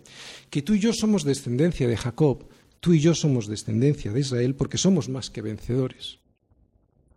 [0.49, 2.47] que tú y yo somos descendencia de Jacob,
[2.79, 6.19] tú y yo somos descendencia de Israel porque somos más que vencedores.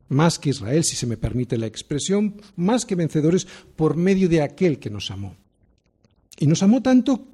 [0.09, 4.43] Más que Israel, si se me permite la expresión, más que vencedores por medio de
[4.43, 5.37] aquel que nos amó.
[6.39, 7.29] Y nos amó tanto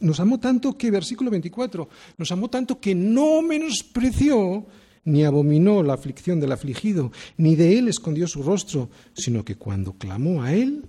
[0.00, 4.66] nos amó tanto que versículo 24, nos amó tanto que no menospreció
[5.04, 9.94] ni abominó la aflicción del afligido, ni de él escondió su rostro, sino que cuando
[9.94, 10.84] clamó a él,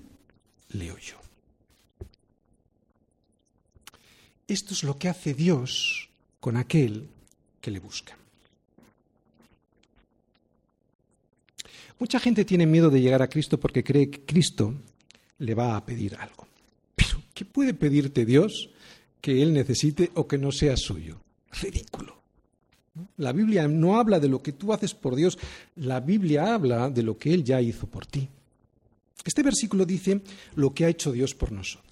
[0.69, 1.15] le oyó.
[4.47, 7.07] Esto es lo que hace Dios con aquel
[7.59, 8.17] que le busca.
[11.97, 14.73] Mucha gente tiene miedo de llegar a Cristo porque cree que Cristo
[15.39, 16.44] le va a pedir algo.
[17.35, 18.71] ¿Qué puede pedirte Dios
[19.21, 21.21] que Él necesite o que no sea suyo?
[21.61, 22.15] Ridículo.
[23.17, 25.37] La Biblia no habla de lo que tú haces por Dios,
[25.75, 28.27] la Biblia habla de lo que Él ya hizo por ti.
[29.23, 30.21] Este versículo dice
[30.55, 31.85] lo que ha hecho Dios por nosotros.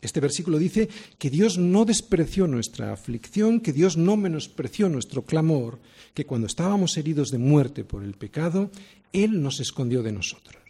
[0.00, 5.78] Este versículo dice que Dios no despreció nuestra aflicción, que Dios no menospreció nuestro clamor,
[6.14, 8.70] que cuando estábamos heridos de muerte por el pecado,
[9.12, 10.65] Él nos escondió de nosotros.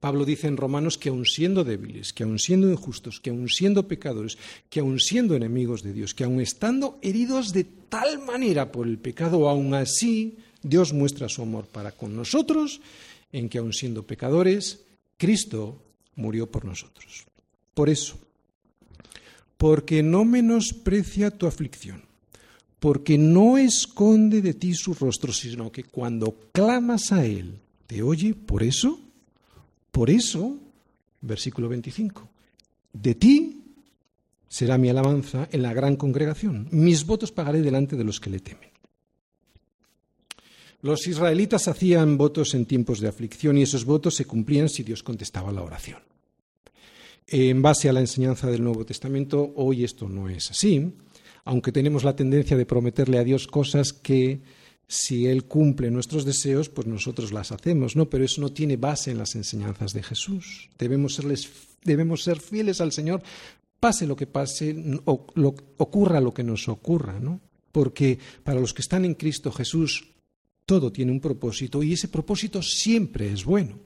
[0.00, 3.88] Pablo dice en Romanos que aun siendo débiles, que aun siendo injustos, que aun siendo
[3.88, 8.86] pecadores, que aun siendo enemigos de Dios, que aun estando heridos de tal manera por
[8.86, 12.80] el pecado, aun así Dios muestra su amor para con nosotros,
[13.32, 14.80] en que aun siendo pecadores,
[15.16, 15.82] Cristo
[16.16, 17.26] murió por nosotros.
[17.74, 18.18] Por eso,
[19.56, 22.02] porque no menosprecia tu aflicción,
[22.80, 28.34] porque no esconde de ti su rostro, sino que cuando clamas a Él, te oye,
[28.34, 29.00] por eso,
[29.94, 30.58] por eso,
[31.20, 32.28] versículo 25,
[32.92, 33.62] de ti
[34.48, 38.40] será mi alabanza en la gran congregación, mis votos pagaré delante de los que le
[38.40, 38.70] temen.
[40.82, 45.04] Los israelitas hacían votos en tiempos de aflicción y esos votos se cumplían si Dios
[45.04, 46.00] contestaba la oración.
[47.28, 50.92] En base a la enseñanza del Nuevo Testamento, hoy esto no es así,
[51.44, 54.40] aunque tenemos la tendencia de prometerle a Dios cosas que
[54.86, 58.08] si Él cumple nuestros deseos, pues nosotros las hacemos, ¿no?
[58.08, 60.68] Pero eso no tiene base en las enseñanzas de Jesús.
[60.78, 61.20] Debemos,
[61.82, 63.22] debemos ser fieles al Señor,
[63.80, 65.26] pase lo que pase, o,
[65.78, 67.40] ocurra lo que nos ocurra, ¿no?
[67.72, 70.08] Porque para los que están en Cristo Jesús,
[70.66, 73.78] todo tiene un propósito y ese propósito siempre es bueno.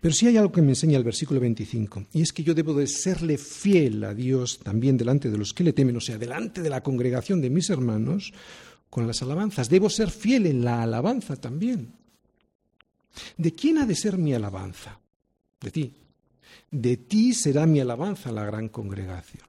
[0.00, 2.74] Pero sí hay algo que me enseña el versículo 25, y es que yo debo
[2.74, 6.60] de serle fiel a Dios también delante de los que le temen, o sea, delante
[6.60, 8.32] de la congregación de mis hermanos,
[8.96, 9.68] con las alabanzas.
[9.68, 11.92] Debo ser fiel en la alabanza también.
[13.36, 14.98] ¿De quién ha de ser mi alabanza?
[15.60, 15.92] De ti.
[16.70, 19.44] De ti será mi alabanza la gran congregación.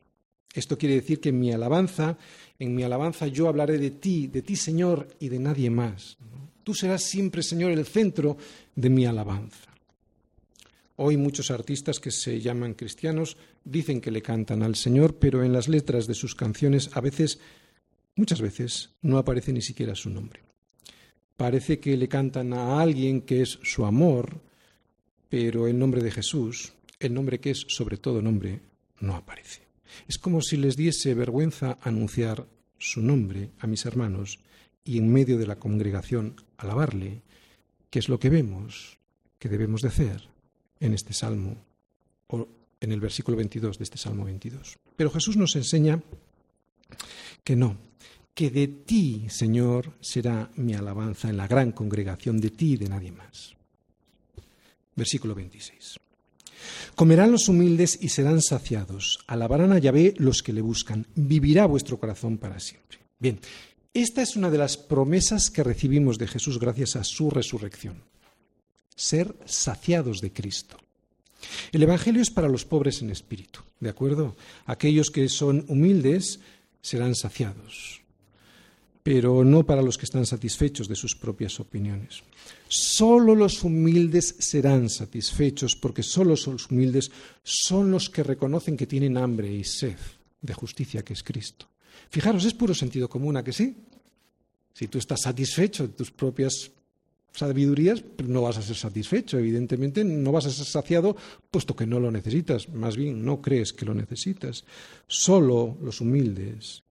[0.53, 2.17] Esto quiere decir que en mi alabanza,
[2.59, 6.17] en mi alabanza yo hablaré de ti, de ti Señor y de nadie más.
[6.65, 8.35] Tú serás siempre, Señor, el centro
[8.75, 9.71] de mi alabanza.
[10.97, 15.53] Hoy muchos artistas que se llaman cristianos dicen que le cantan al Señor, pero en
[15.53, 17.39] las letras de sus canciones a veces,
[18.17, 20.41] muchas veces, no aparece ni siquiera su nombre.
[21.37, 24.41] Parece que le cantan a alguien que es su amor,
[25.29, 28.61] pero el nombre de Jesús, el nombre que es sobre todo nombre,
[28.99, 29.61] no aparece.
[30.07, 34.39] Es como si les diese vergüenza anunciar su nombre a mis hermanos
[34.83, 37.21] y en medio de la congregación alabarle,
[37.89, 38.97] que es lo que vemos
[39.39, 40.29] que debemos de hacer
[40.79, 41.57] en este salmo
[42.27, 42.47] o
[42.79, 44.77] en el versículo 22 de este salmo 22.
[44.95, 46.01] Pero Jesús nos enseña
[47.43, 47.77] que no,
[48.33, 52.89] que de ti, Señor, será mi alabanza en la gran congregación, de ti y de
[52.89, 53.55] nadie más.
[54.95, 55.99] Versículo 26.
[56.95, 59.19] Comerán los humildes y serán saciados.
[59.27, 61.05] Alabarán a Yahvé los que le buscan.
[61.15, 62.99] Vivirá vuestro corazón para siempre.
[63.19, 63.39] Bien,
[63.93, 68.01] esta es una de las promesas que recibimos de Jesús gracias a su resurrección
[68.97, 70.75] ser saciados de Cristo.
[71.71, 74.35] El Evangelio es para los pobres en espíritu, ¿de acuerdo?
[74.65, 76.39] Aquellos que son humildes
[76.87, 78.01] serán saciados,
[79.03, 82.23] pero no para los que están satisfechos de sus propias opiniones.
[82.69, 87.11] Solo los humildes serán satisfechos porque solo los humildes
[87.43, 89.97] son los que reconocen que tienen hambre y sed
[90.41, 91.67] de justicia que es Cristo.
[92.09, 93.75] Fijaros, es puro sentido común, ¿a que sí?
[94.73, 96.71] Si tú estás satisfecho de tus propias
[97.37, 101.15] sabidurías, pero no vas a ser satisfecho, evidentemente, no vas a ser saciado
[101.51, 104.65] puesto que no lo necesitas, más bien no crees que lo necesitas.
[105.05, 106.83] Solo los humildes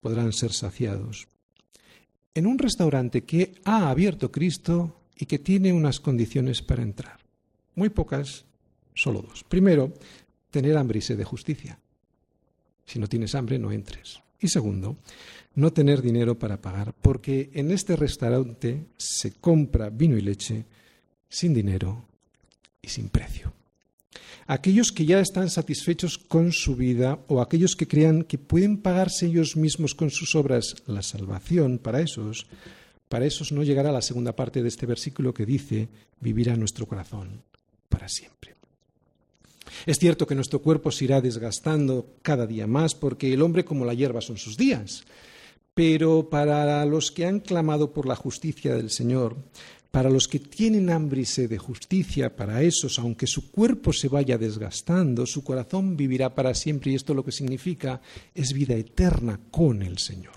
[0.00, 1.28] podrán ser saciados.
[2.34, 7.20] En un restaurante que ha abierto Cristo y que tiene unas condiciones para entrar.
[7.76, 8.44] Muy pocas,
[8.94, 9.44] solo dos.
[9.44, 9.94] Primero,
[10.50, 11.78] tener hambre y sed de justicia.
[12.84, 14.20] Si no tienes hambre, no entres.
[14.40, 14.96] Y segundo,
[15.54, 20.64] no tener dinero para pagar, porque en este restaurante se compra vino y leche
[21.28, 22.04] sin dinero
[22.82, 23.52] y sin precio.
[24.46, 29.26] Aquellos que ya están satisfechos con su vida o aquellos que crean que pueden pagarse
[29.26, 32.46] ellos mismos con sus obras la salvación, para esos,
[33.08, 35.88] para esos no llegará la segunda parte de este versículo que dice,
[36.20, 37.42] vivirá nuestro corazón
[37.88, 38.54] para siempre.
[39.86, 43.84] Es cierto que nuestro cuerpo se irá desgastando cada día más porque el hombre como
[43.84, 45.04] la hierba son sus días.
[45.74, 49.36] Pero para los que han clamado por la justicia del Señor,
[49.90, 54.08] para los que tienen hambre y sed de justicia, para esos, aunque su cuerpo se
[54.08, 58.00] vaya desgastando, su corazón vivirá para siempre y esto lo que significa
[58.34, 60.34] es vida eterna con el Señor.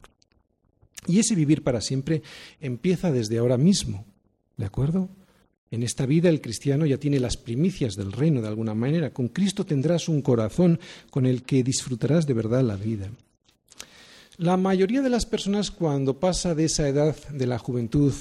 [1.08, 2.22] Y ese vivir para siempre
[2.60, 4.06] empieza desde ahora mismo,
[4.58, 5.10] ¿de acuerdo?
[5.72, 9.12] En esta vida el cristiano ya tiene las primicias del reino de alguna manera.
[9.12, 13.10] Con Cristo tendrás un corazón con el que disfrutarás de verdad la vida.
[14.38, 18.14] La mayoría de las personas cuando pasa de esa edad de la juventud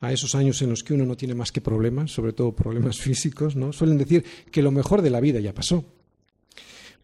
[0.00, 2.98] a esos años en los que uno no tiene más que problemas, sobre todo problemas
[3.00, 3.72] físicos, ¿no?
[3.72, 5.84] Suelen decir que lo mejor de la vida ya pasó.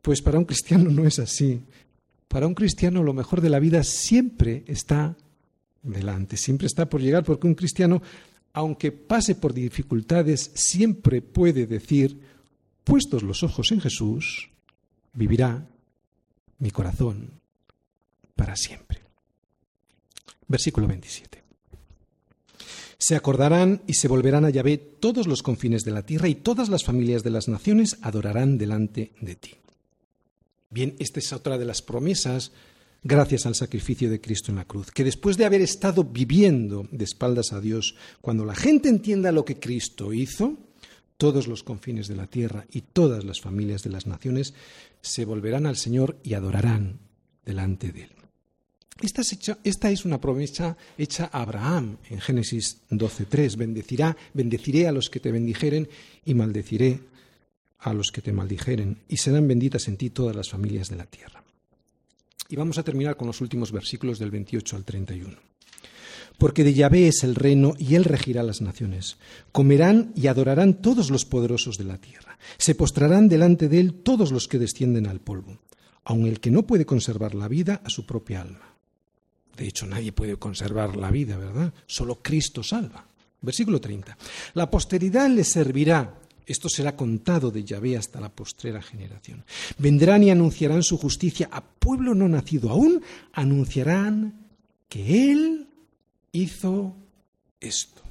[0.03, 1.63] Pues para un cristiano no es así.
[2.27, 5.17] Para un cristiano lo mejor de la vida siempre está
[5.85, 8.03] delante, siempre está por llegar, porque un cristiano,
[8.53, 12.19] aunque pase por dificultades, siempre puede decir,
[12.83, 14.51] puestos los ojos en Jesús,
[15.13, 15.69] vivirá
[16.59, 17.40] mi corazón
[18.41, 19.03] para siempre.
[20.49, 21.43] Versículo 27.
[22.97, 26.71] Se acordarán y se volverán a Yahvé todos los confines de la tierra y todas
[26.71, 29.51] las familias de las naciones adorarán delante de ti.
[30.71, 32.53] Bien, esta es otra de las promesas
[33.03, 37.05] gracias al sacrificio de Cristo en la cruz, que después de haber estado viviendo de
[37.05, 40.57] espaldas a Dios, cuando la gente entienda lo que Cristo hizo,
[41.19, 44.55] todos los confines de la tierra y todas las familias de las naciones
[45.03, 47.01] se volverán al Señor y adorarán
[47.45, 48.20] delante de Él.
[49.03, 53.57] Esta es, una promesa hecha a Abraham en Génesis 12.3.
[53.57, 55.89] Bendecirá, bendeciré a los que te bendijeren
[56.25, 57.01] y maldeciré
[57.81, 61.07] a los que te maldijeren, y serán benditas en ti todas las familias de la
[61.07, 61.43] tierra.
[62.49, 65.37] Y vamos a terminar con los últimos versículos del 28 al 31.
[66.37, 69.19] Porque de Yahvé es el reino y él regirá las naciones.
[69.53, 72.39] Comerán y adorarán todos los poderosos de la tierra.
[72.59, 75.59] Se postrarán delante de él todos los que descienden al polvo,
[76.05, 78.70] aun el que no puede conservar la vida a su propia alma.
[79.61, 81.71] De hecho, nadie puede conservar la vida, ¿verdad?
[81.85, 83.05] Solo Cristo salva.
[83.43, 84.17] Versículo 30.
[84.55, 89.45] La posteridad le servirá esto será contado de Yahvé hasta la postrera generación.
[89.77, 93.03] Vendrán y anunciarán su justicia a pueblo no nacido aún,
[93.35, 94.49] anunciarán
[94.89, 95.69] que Él
[96.33, 96.97] hizo
[97.61, 98.03] esto.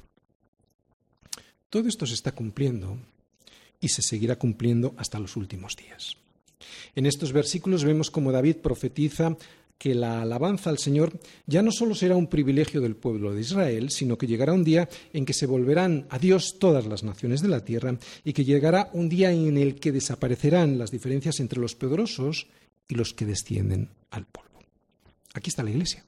[1.68, 2.96] Todo esto se está cumpliendo
[3.80, 6.16] y se seguirá cumpliendo hasta los últimos días.
[6.94, 9.36] En estos versículos vemos como David profetiza
[9.80, 13.88] que la alabanza al Señor ya no solo será un privilegio del pueblo de Israel,
[13.88, 17.48] sino que llegará un día en que se volverán a Dios todas las naciones de
[17.48, 21.76] la tierra y que llegará un día en el que desaparecerán las diferencias entre los
[21.76, 22.46] poderosos
[22.88, 24.60] y los que descienden al polvo.
[25.32, 26.04] Aquí está la iglesia.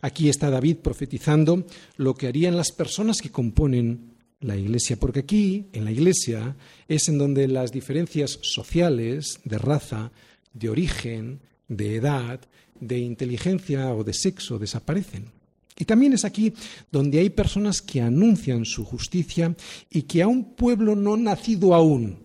[0.00, 1.66] Aquí está David profetizando
[1.96, 6.54] lo que harían las personas que componen la iglesia, porque aquí, en la iglesia,
[6.86, 10.12] es en donde las diferencias sociales, de raza,
[10.54, 12.40] de origen, de edad,
[12.78, 15.30] de inteligencia o de sexo desaparecen.
[15.78, 16.52] Y también es aquí
[16.92, 19.56] donde hay personas que anuncian su justicia
[19.88, 22.18] y que a un pueblo no nacido aún,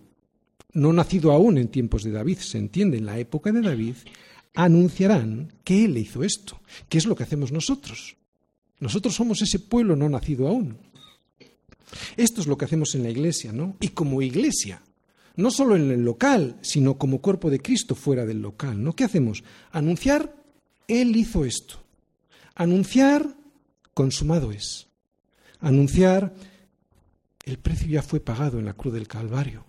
[0.74, 3.94] no nacido aún en tiempos de David, se entiende, en la época de David,
[4.54, 8.16] anunciarán que Él hizo esto, que es lo que hacemos nosotros.
[8.78, 10.76] Nosotros somos ese pueblo no nacido aún.
[12.16, 13.76] Esto es lo que hacemos en la iglesia, ¿no?
[13.80, 14.82] Y como iglesia,
[15.36, 18.82] no solo en el local, sino como cuerpo de Cristo fuera del local.
[18.82, 18.94] ¿no?
[18.94, 19.44] ¿Qué hacemos?
[19.70, 20.34] Anunciar,
[20.88, 21.76] Él hizo esto.
[22.54, 23.36] Anunciar,
[23.94, 24.88] consumado es.
[25.60, 26.34] Anunciar,
[27.44, 29.64] el precio ya fue pagado en la cruz del Calvario.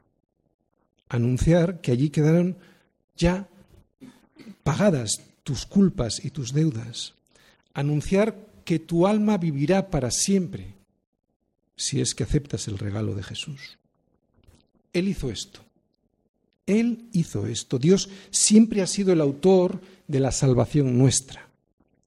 [1.10, 2.58] Anunciar que allí quedaron
[3.16, 3.48] ya
[4.64, 7.14] pagadas tus culpas y tus deudas.
[7.74, 10.76] Anunciar que tu alma vivirá para siempre
[11.78, 13.78] si es que aceptas el regalo de Jesús.
[14.98, 15.60] Él hizo esto.
[16.66, 17.78] Él hizo esto.
[17.78, 21.48] Dios siempre ha sido el autor de la salvación nuestra.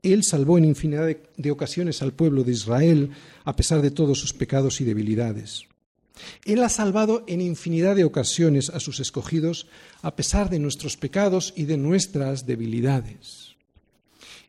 [0.03, 3.11] Él salvó en infinidad de, ocasiones al pueblo de Israel
[3.45, 5.67] a pesar de todos sus pecados y debilidades.
[6.45, 9.69] Él ha salvado en infinidad de ocasiones a sus escogidos
[10.03, 13.55] a pesar de nuestros pecados y de nuestras debilidades.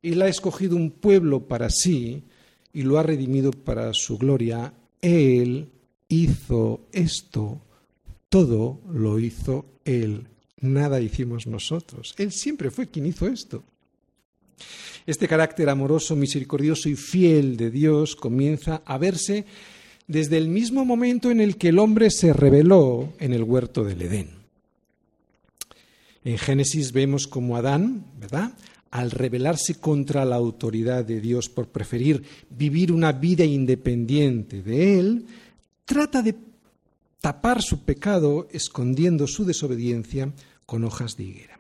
[0.02, 2.24] Él ha escogido un pueblo para sí
[2.74, 4.74] y lo ha redimido para su gloria.
[5.00, 5.70] Él
[6.10, 7.62] hizo esto
[8.32, 10.26] todo lo hizo Él,
[10.62, 12.16] nada hicimos nosotros.
[12.18, 13.62] Él siempre fue quien hizo esto.
[15.06, 19.46] Este carácter amoroso, misericordioso y fiel de Dios comienza a verse
[20.08, 24.02] desde el mismo momento en el que el hombre se rebeló en el huerto del
[24.02, 24.30] Edén.
[26.24, 28.54] En Génesis vemos como Adán, ¿verdad?
[28.92, 35.26] Al rebelarse contra la autoridad de Dios por preferir vivir una vida independiente de Él,
[35.84, 36.51] trata de
[37.22, 40.34] tapar su pecado escondiendo su desobediencia
[40.66, 41.60] con hojas de higuera.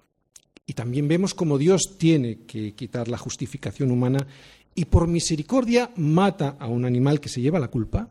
[0.65, 4.25] Y también vemos cómo Dios tiene que quitar la justificación humana
[4.73, 8.09] y por misericordia mata a un animal que se lleva la culpa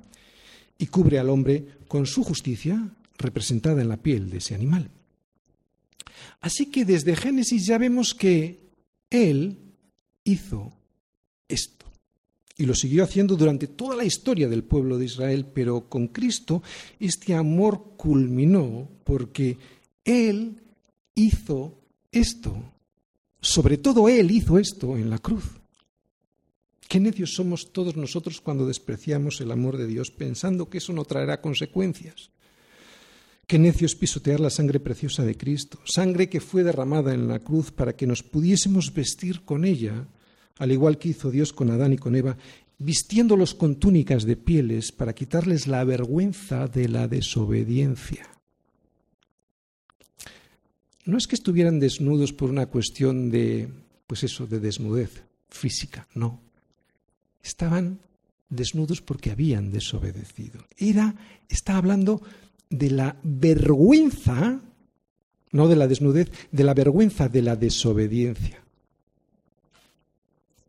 [0.78, 4.90] y cubre al hombre con su justicia representada en la piel de ese animal.
[6.40, 8.60] Así que desde Génesis ya vemos que
[9.10, 9.58] Él
[10.24, 10.72] hizo
[12.60, 16.62] y lo siguió haciendo durante toda la historia del pueblo de Israel, pero con Cristo
[16.98, 19.56] este amor culminó porque
[20.04, 20.60] Él
[21.14, 21.78] hizo
[22.12, 22.62] esto,
[23.40, 25.44] sobre todo Él hizo esto en la cruz.
[26.86, 31.04] Qué necios somos todos nosotros cuando despreciamos el amor de Dios pensando que eso no
[31.06, 32.30] traerá consecuencias.
[33.46, 37.38] Qué necio es pisotear la sangre preciosa de Cristo, sangre que fue derramada en la
[37.38, 40.06] cruz para que nos pudiésemos vestir con ella,
[40.60, 42.36] al igual que hizo Dios con Adán y con Eva,
[42.78, 48.28] vistiéndolos con túnicas de pieles para quitarles la vergüenza de la desobediencia.
[51.06, 53.68] No es que estuvieran desnudos por una cuestión de,
[54.06, 56.42] pues eso, de desnudez física, no.
[57.42, 58.00] Estaban
[58.50, 60.66] desnudos porque habían desobedecido.
[60.76, 61.14] Era,
[61.48, 62.20] está hablando
[62.68, 64.60] de la vergüenza,
[65.52, 68.62] no de la desnudez, de la vergüenza de la desobediencia.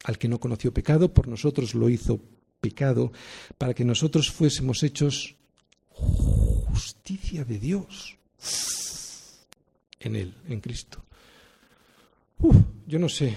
[0.03, 2.19] Al que no conoció pecado, por nosotros lo hizo
[2.59, 3.11] pecado,
[3.57, 5.35] para que nosotros fuésemos hechos
[5.89, 8.17] justicia de Dios
[9.99, 11.03] en Él, en Cristo.
[12.87, 13.35] yo no sé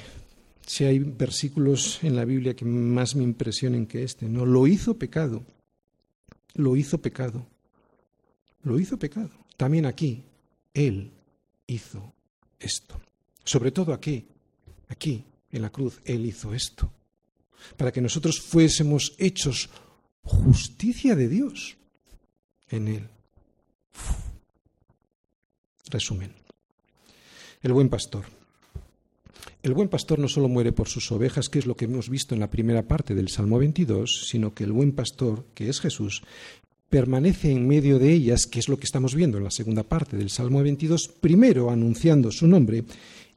[0.67, 4.29] si hay versículos en la Biblia que más me impresionen que este.
[4.29, 5.45] No, lo hizo pecado.
[6.55, 7.47] Lo hizo pecado.
[8.63, 9.31] Lo hizo pecado.
[9.57, 10.25] También aquí,
[10.73, 11.13] Él
[11.67, 12.15] hizo
[12.59, 12.99] esto.
[13.45, 14.27] Sobre todo aquí,
[14.89, 16.91] aquí, en la cruz, Él hizo esto.
[17.77, 19.71] Para que nosotros fuésemos hechos
[20.23, 21.77] justicia de Dios
[22.69, 23.09] en Él.
[25.91, 26.33] Resumen.
[27.63, 28.25] El buen pastor.
[29.63, 32.35] El buen pastor no solo muere por sus ovejas, que es lo que hemos visto
[32.35, 36.23] en la primera parte del Salmo 22, sino que el buen pastor, que es Jesús,
[36.91, 40.17] permanece en medio de ellas, que es lo que estamos viendo en la segunda parte
[40.17, 42.85] del Salmo 22, primero anunciando su nombre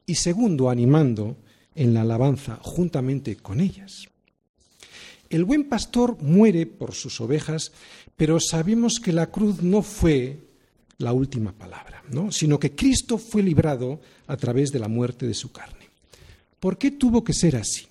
[0.04, 1.36] y segundo animando
[1.78, 4.08] en la alabanza juntamente con ellas.
[5.30, 7.72] El buen pastor muere por sus ovejas,
[8.16, 10.40] pero sabemos que la cruz no fue
[10.98, 12.32] la última palabra, ¿no?
[12.32, 15.88] sino que Cristo fue librado a través de la muerte de su carne.
[16.58, 17.86] ¿Por qué tuvo que ser así?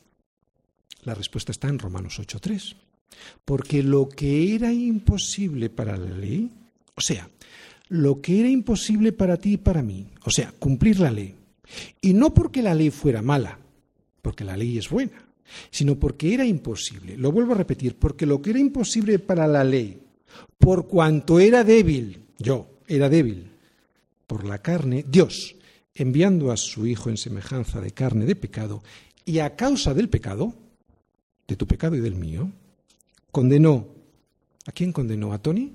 [1.04, 2.76] La respuesta está en Romanos 8.3.
[3.46, 6.52] Porque lo que era imposible para la ley,
[6.96, 7.30] o sea,
[7.88, 11.36] lo que era imposible para ti y para mí, o sea, cumplir la ley,
[12.02, 13.58] y no porque la ley fuera mala,
[14.22, 15.26] porque la ley es buena,
[15.70, 17.18] sino porque era imposible.
[17.18, 20.02] Lo vuelvo a repetir, porque lo que era imposible para la ley,
[20.58, 23.52] por cuanto era débil, yo era débil,
[24.26, 25.56] por la carne, Dios
[25.98, 28.84] enviando a su Hijo en semejanza de carne de pecado,
[29.26, 30.54] y a causa del pecado,
[31.48, 32.52] de tu pecado y del mío,
[33.32, 33.88] condenó.
[34.66, 35.34] ¿A quién condenó?
[35.34, 35.74] ¿A Tony?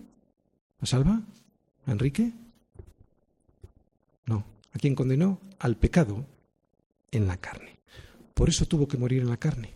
[0.80, 1.20] ¿A Salva?
[1.86, 2.32] ¿A Enrique?
[4.26, 4.44] No.
[4.72, 5.40] ¿A quién condenó?
[5.58, 6.24] Al pecado
[7.10, 7.71] en la carne.
[8.34, 9.70] Por eso tuvo que morir en la carne.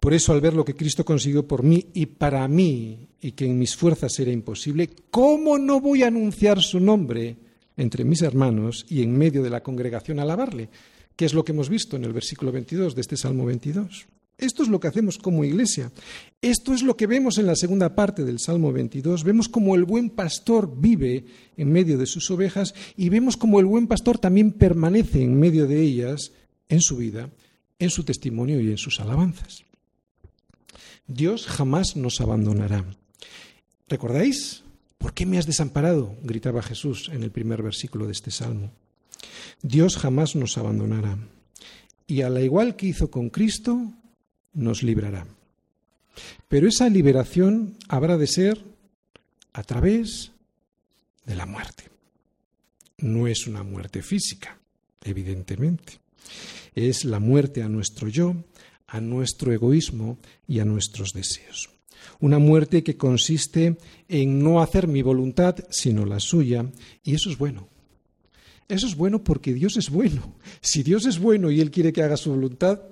[0.00, 3.46] Por eso al ver lo que Cristo consiguió por mí y para mí, y que
[3.46, 7.36] en mis fuerzas era imposible, ¿cómo no voy a anunciar su nombre
[7.76, 10.68] entre mis hermanos y en medio de la congregación alabarle,
[11.16, 14.06] que es lo que hemos visto en el versículo 22 de este Salmo 22.
[14.36, 15.92] Esto es lo que hacemos como iglesia.
[16.42, 19.22] Esto es lo que vemos en la segunda parte del Salmo 22.
[19.22, 21.24] Vemos como el buen pastor vive
[21.56, 25.68] en medio de sus ovejas y vemos como el buen pastor también permanece en medio
[25.68, 26.32] de ellas
[26.68, 27.30] en su vida,
[27.78, 29.64] en su testimonio y en sus alabanzas.
[31.06, 32.84] Dios jamás nos abandonará.
[33.88, 34.64] ¿Recordáis
[35.04, 36.16] ¿Por qué me has desamparado?
[36.22, 38.72] gritaba Jesús en el primer versículo de este salmo.
[39.60, 41.18] Dios jamás nos abandonará
[42.06, 43.92] y a la igual que hizo con Cristo,
[44.54, 45.26] nos librará.
[46.48, 48.64] Pero esa liberación habrá de ser
[49.52, 50.32] a través
[51.26, 51.90] de la muerte.
[52.96, 54.56] No es una muerte física,
[55.02, 55.98] evidentemente.
[56.74, 58.34] Es la muerte a nuestro yo,
[58.86, 61.70] a nuestro egoísmo y a nuestros deseos.
[62.20, 63.76] Una muerte que consiste
[64.08, 66.70] en no hacer mi voluntad, sino la suya,
[67.02, 67.68] y eso es bueno.
[68.68, 70.34] Eso es bueno porque Dios es bueno.
[70.60, 72.82] Si Dios es bueno y Él quiere que haga su voluntad,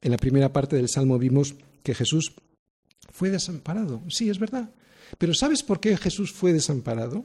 [0.00, 2.32] en la primera parte del Salmo vimos que Jesús
[3.10, 4.02] fue desamparado.
[4.08, 4.70] Sí, es verdad.
[5.18, 7.24] Pero ¿sabes por qué Jesús fue desamparado?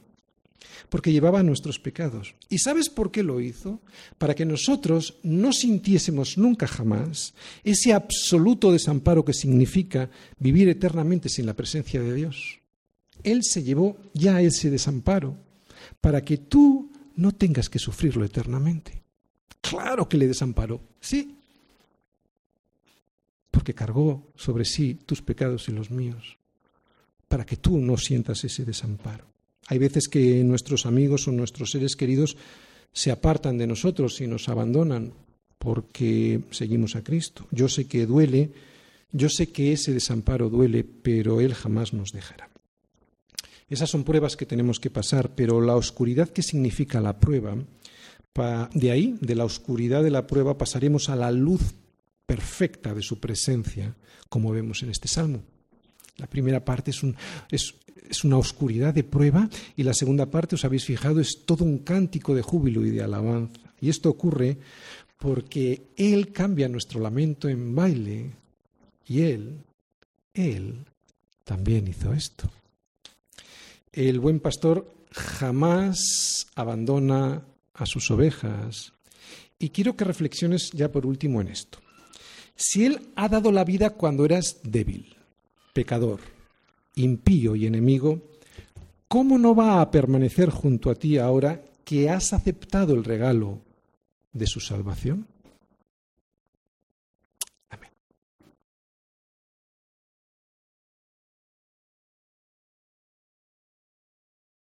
[0.89, 2.35] Porque llevaba nuestros pecados.
[2.49, 3.81] ¿Y sabes por qué lo hizo?
[4.17, 7.33] Para que nosotros no sintiésemos nunca jamás
[7.63, 12.59] ese absoluto desamparo que significa vivir eternamente sin la presencia de Dios.
[13.23, 15.35] Él se llevó ya ese desamparo
[16.01, 19.03] para que tú no tengas que sufrirlo eternamente.
[19.61, 21.35] Claro que le desamparó, sí,
[23.51, 26.37] porque cargó sobre sí tus pecados y los míos,
[27.27, 29.25] para que tú no sientas ese desamparo.
[29.67, 32.37] Hay veces que nuestros amigos o nuestros seres queridos
[32.93, 35.13] se apartan de nosotros y nos abandonan
[35.59, 37.45] porque seguimos a Cristo.
[37.51, 38.51] Yo sé que duele,
[39.11, 42.49] yo sé que ese desamparo duele, pero Él jamás nos dejará.
[43.69, 47.57] Esas son pruebas que tenemos que pasar, pero la oscuridad que significa la prueba
[48.73, 51.73] De ahí, de la oscuridad de la prueba, pasaremos a la luz
[52.27, 53.95] perfecta de su presencia,
[54.29, 55.41] como vemos en este salmo.
[56.17, 57.15] La primera parte es, un,
[57.49, 57.73] es,
[58.23, 62.33] una oscuridad de prueba y la segunda parte, os habéis fijado, es todo un cántico
[62.33, 63.61] de júbilo y de alabanza.
[63.79, 64.57] Y esto ocurre
[65.17, 68.31] porque Él cambia nuestro lamento en baile
[69.05, 69.63] y Él,
[70.33, 70.85] Él
[71.43, 72.49] también hizo esto.
[73.91, 77.43] El buen pastor jamás abandona
[77.73, 78.93] a sus ovejas.
[79.59, 81.79] Y quiero que reflexiones ya por último en esto.
[82.55, 85.16] Si Él ha dado la vida cuando eras débil,
[85.77, 86.21] pecador,
[86.95, 88.19] impío y enemigo,
[89.07, 93.59] ¿cómo no va a permanecer junto a ti ahora que has aceptado el regalo
[94.33, 95.27] de su salvación?